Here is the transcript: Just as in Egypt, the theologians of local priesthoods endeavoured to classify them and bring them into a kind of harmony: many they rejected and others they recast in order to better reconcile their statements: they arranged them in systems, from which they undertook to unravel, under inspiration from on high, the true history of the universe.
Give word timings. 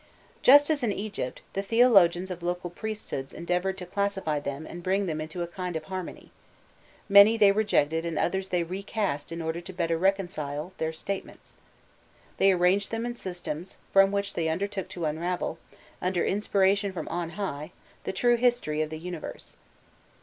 Just 0.41 0.71
as 0.71 0.81
in 0.81 0.91
Egypt, 0.91 1.41
the 1.53 1.61
theologians 1.61 2.31
of 2.31 2.41
local 2.41 2.71
priesthoods 2.71 3.35
endeavoured 3.35 3.77
to 3.77 3.85
classify 3.85 4.39
them 4.39 4.65
and 4.65 4.81
bring 4.81 5.05
them 5.05 5.21
into 5.21 5.43
a 5.43 5.47
kind 5.47 5.75
of 5.75 5.83
harmony: 5.83 6.31
many 7.07 7.37
they 7.37 7.51
rejected 7.51 8.03
and 8.03 8.17
others 8.17 8.49
they 8.49 8.63
recast 8.63 9.31
in 9.31 9.43
order 9.43 9.61
to 9.61 9.71
better 9.71 9.99
reconcile 9.99 10.73
their 10.79 10.91
statements: 10.91 11.57
they 12.37 12.51
arranged 12.51 12.89
them 12.89 13.05
in 13.05 13.13
systems, 13.13 13.77
from 13.93 14.11
which 14.11 14.33
they 14.33 14.49
undertook 14.49 14.89
to 14.89 15.05
unravel, 15.05 15.59
under 16.01 16.25
inspiration 16.25 16.91
from 16.91 17.07
on 17.09 17.37
high, 17.37 17.71
the 18.03 18.11
true 18.11 18.37
history 18.37 18.81
of 18.81 18.89
the 18.89 18.97
universe. 18.97 19.57